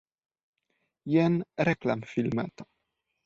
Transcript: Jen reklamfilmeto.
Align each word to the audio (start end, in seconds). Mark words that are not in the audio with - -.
Jen 1.15 1.37
reklamfilmeto. 1.71 2.69